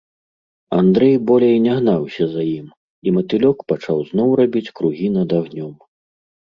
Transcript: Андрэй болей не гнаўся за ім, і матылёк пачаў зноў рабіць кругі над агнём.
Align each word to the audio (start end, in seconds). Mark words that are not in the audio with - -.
Андрэй 0.81 1.15
болей 1.31 1.57
не 1.67 1.73
гнаўся 1.81 2.23
за 2.31 2.43
ім, 2.57 2.67
і 3.07 3.17
матылёк 3.19 3.57
пачаў 3.75 3.97
зноў 4.09 4.29
рабіць 4.43 4.69
кругі 4.83 5.07
над 5.21 5.29
агнём. 5.45 5.73